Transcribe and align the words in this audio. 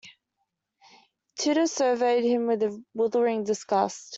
Tudor 1.37 1.67
surveyed 1.67 2.23
him 2.23 2.47
with 2.47 2.83
withering 2.95 3.43
disgust. 3.43 4.09